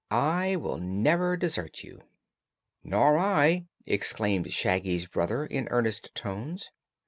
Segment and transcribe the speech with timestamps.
[0.09, 2.01] I will never desert you."
[2.83, 6.71] "Nor I!" exclaimed Shaggy's brother, in earnest tones.